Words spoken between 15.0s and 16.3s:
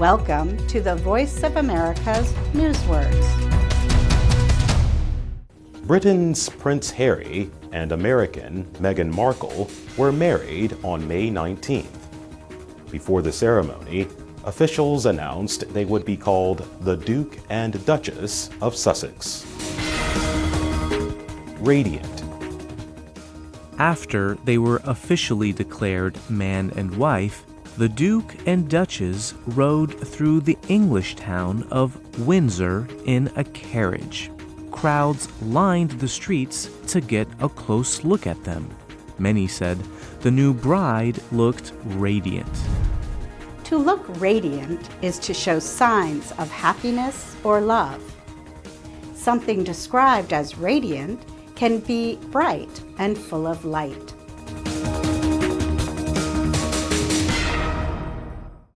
announced they would be